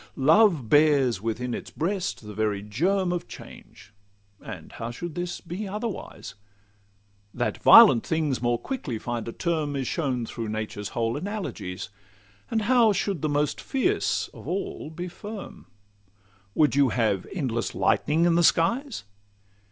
[0.15, 3.93] Love bears within its breast the very germ Of change;
[4.43, 6.33] and how should this be otherwise?
[7.35, 11.89] That violent things more quickly find a term Is shown through nature's whole analogies;
[12.49, 15.67] And how should the most fierce of all be firm?
[16.55, 19.03] Would you have endless lightning in the skies?